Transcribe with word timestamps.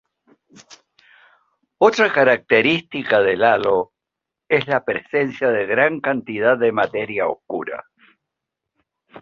Otra 1.77 2.11
característica 2.11 3.21
del 3.21 3.43
halo 3.43 3.93
es 4.49 4.65
la 4.65 4.83
presencia 4.83 5.49
de 5.51 5.67
gran 5.67 5.99
cantidad 5.99 6.57
de 6.57 6.71
materia 6.71 7.27
oscura. 7.27 7.85